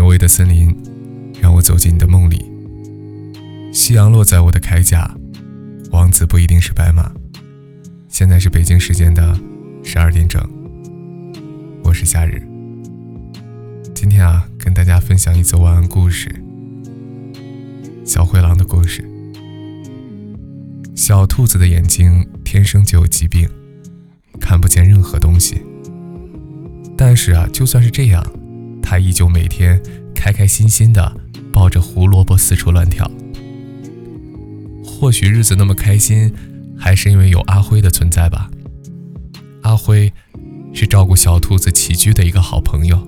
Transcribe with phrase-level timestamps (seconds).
[0.00, 0.74] 挪威的森林，
[1.42, 2.42] 让我走进你的梦里。
[3.70, 5.14] 夕阳落在我的铠甲，
[5.90, 7.12] 王子不一定是白马。
[8.08, 9.38] 现在是北京时间的
[9.84, 10.42] 十二点整，
[11.84, 12.42] 我是夏日。
[13.94, 16.30] 今天啊，跟大家分享一则晚安故事——
[18.02, 19.04] 小灰狼的故事。
[20.96, 23.46] 小兔子的眼睛天生就有疾病，
[24.40, 25.60] 看不见任何东西。
[26.96, 28.24] 但是啊，就算是这样。
[28.90, 29.80] 他依旧每天
[30.16, 31.16] 开开心心的
[31.52, 33.08] 抱着胡萝卜四处乱跳。
[34.84, 36.34] 或许日子那么开心，
[36.76, 38.50] 还是因为有阿辉的存在吧。
[39.62, 40.12] 阿辉
[40.74, 42.98] 是照顾小兔子起居的一个好朋友。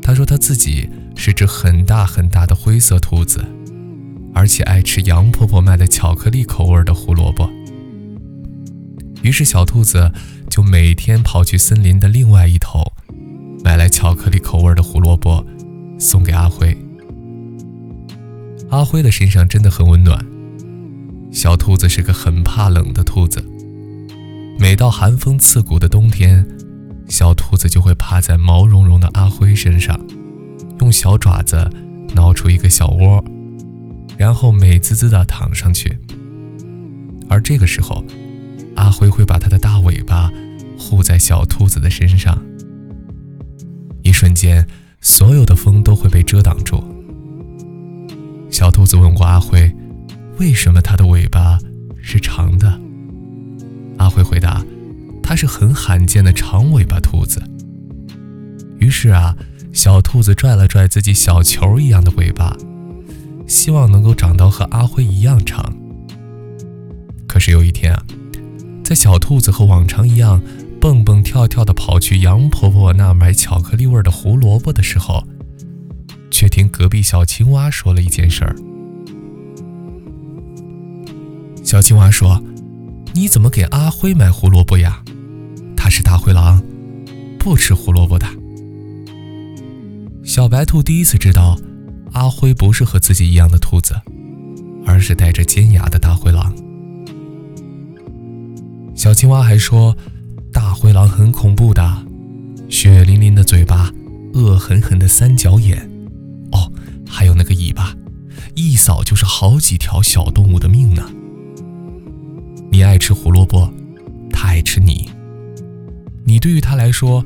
[0.00, 3.44] 他说他自己是只很大很大的灰色兔子，
[4.32, 7.46] 而且爱吃杨婆婆卖的巧克力口味的胡萝卜。
[9.20, 10.10] 于是小兔子
[10.48, 12.91] 就每天跑去森林的另外一头。
[14.02, 15.46] 巧克力口味的胡萝卜，
[15.96, 16.76] 送给阿辉。
[18.68, 20.26] 阿辉的身上真的很温暖。
[21.30, 23.40] 小兔子是个很怕冷的兔子，
[24.58, 26.44] 每到寒风刺骨的冬天，
[27.06, 29.96] 小兔子就会趴在毛茸茸的阿辉身上，
[30.80, 31.70] 用小爪子
[32.12, 33.24] 挠出一个小窝，
[34.16, 35.96] 然后美滋滋地躺上去。
[37.28, 38.04] 而这个时候，
[38.74, 40.28] 阿辉会把他的大尾巴
[40.76, 42.42] 护在小兔子的身上。
[44.22, 44.64] 瞬间，
[45.00, 46.80] 所有的风都会被遮挡住。
[48.52, 49.68] 小兔子问过阿辉
[50.38, 51.58] ：“为什么它的尾巴
[52.00, 52.80] 是长的？”
[53.98, 54.64] 阿辉回答
[55.24, 57.42] ：“它是很罕见的长尾巴兔子。”
[58.78, 59.36] 于是啊，
[59.72, 62.56] 小兔子拽了拽自己小球一样的尾巴，
[63.48, 65.74] 希望能够长到和阿辉一样长。
[67.26, 68.04] 可是有一天啊，
[68.84, 70.40] 在小兔子和往常一样。
[70.82, 75.22] 蹦蹦跳跳地跑去杨婆婆那买巧克力味的胡萝卜的时候，
[76.28, 78.56] 却听隔壁小青蛙说了一件事儿。
[81.62, 82.42] 小青蛙说
[83.14, 85.04] ：“你怎么给阿辉买胡萝卜呀？
[85.76, 86.60] 他是大灰狼，
[87.38, 88.26] 不吃胡萝卜的。”
[90.26, 91.56] 小白兔第一次知道，
[92.10, 93.94] 阿辉不是和自己一样的兔子，
[94.84, 96.52] 而是带着尖牙的大灰狼。
[98.96, 99.96] 小青蛙还说。
[100.72, 102.06] 灰狼很恐怖的，
[102.68, 103.92] 血淋淋的嘴巴，
[104.34, 105.88] 恶狠狠的三角眼，
[106.52, 106.72] 哦，
[107.06, 107.94] 还有那个尾巴，
[108.54, 111.10] 一扫就是好几条小动物的命呢。
[112.70, 113.70] 你爱吃胡萝卜，
[114.30, 115.10] 他爱吃你，
[116.24, 117.24] 你对于他来说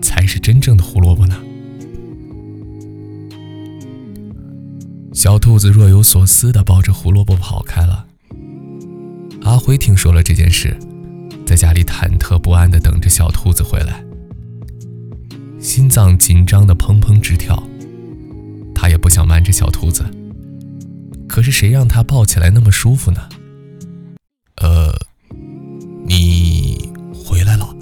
[0.00, 1.36] 才是真正的胡萝卜呢。
[5.12, 8.06] 小兔子若有所思地抱着胡萝卜跑开了。
[9.42, 10.76] 阿辉听说了这件事。
[11.46, 14.04] 在家里忐忑不安地等着小兔子回来，
[15.60, 17.62] 心脏紧张的砰砰直跳。
[18.74, 20.04] 他也不想瞒着小兔子，
[21.28, 23.28] 可是谁让他抱起来那么舒服呢？
[24.56, 24.92] 呃，
[26.04, 27.74] 你回来了。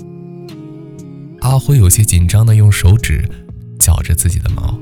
[1.41, 3.29] 阿辉有些紧张地用手指
[3.79, 4.79] 绞着自己的毛。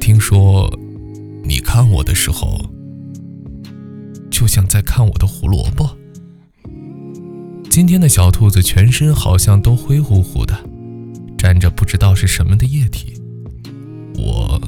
[0.00, 0.70] 听说
[1.44, 2.58] 你看我的时候，
[4.30, 5.99] 就像在看我的胡萝卜。
[7.70, 10.58] 今天的小兔子全身好像都灰乎乎的，
[11.38, 13.14] 沾着不知道是什么的液体。
[14.18, 14.60] 我，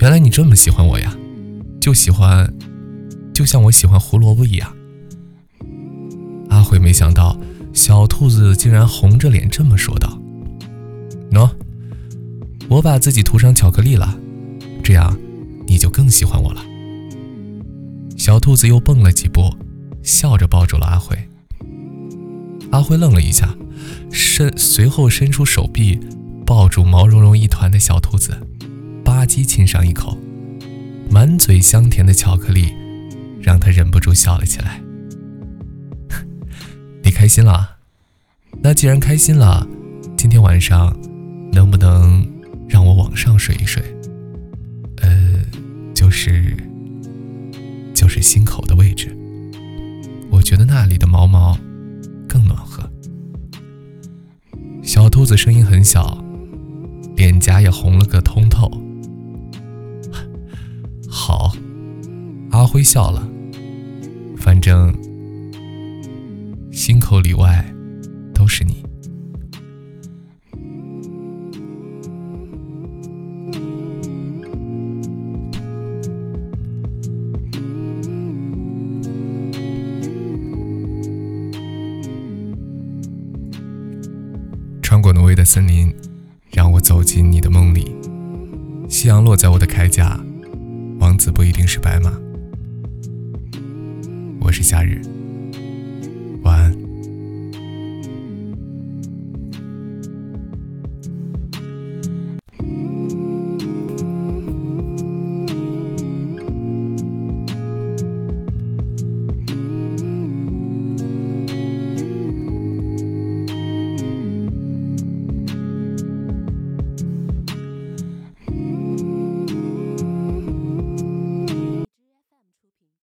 [0.00, 1.16] 原来你这么喜欢我呀？
[1.80, 2.52] 就喜欢，
[3.32, 4.74] 就像我喜欢胡萝卜一样。
[6.48, 7.38] 阿辉没想到
[7.72, 10.20] 小兔子竟然红着脸这么说道
[11.30, 11.48] ：“喏，
[12.68, 14.18] 我把自己涂上巧克力了，
[14.82, 15.16] 这样
[15.68, 16.60] 你就更喜欢我了。”
[18.18, 19.42] 小兔子又蹦了几步。
[20.06, 21.18] 笑着抱住了阿辉。
[22.70, 23.54] 阿辉愣了一下，
[24.12, 25.98] 伸随后伸出手臂，
[26.46, 28.38] 抱住毛茸茸一团的小兔子，
[29.04, 30.16] 吧唧亲上一口，
[31.10, 32.72] 满嘴香甜的巧克力，
[33.42, 34.80] 让他忍不住笑了起来。
[37.02, 37.76] 你开心了？
[38.62, 39.66] 那既然开心了，
[40.16, 40.96] 今天晚上
[41.52, 42.24] 能不能
[42.68, 43.82] 让我往上睡一睡？
[45.02, 45.44] 呃，
[45.94, 46.56] 就是
[47.92, 49.16] 就是心口的位置。
[50.46, 51.58] 觉得那里的毛毛
[52.28, 52.88] 更暖和。
[54.80, 56.24] 小兔子声音很小，
[57.16, 58.70] 脸颊也红了个通透。
[61.10, 61.52] 好，
[62.52, 63.28] 阿辉笑了。
[64.36, 64.94] 反正
[66.70, 67.68] 心口里外
[68.32, 68.84] 都是你。
[85.06, 85.94] 过挪威的森林，
[86.50, 87.94] 让我走进你的梦里。
[88.88, 90.20] 夕阳落在我的铠甲，
[90.98, 92.12] 王子不一定是白马。
[94.40, 95.00] 我是夏日，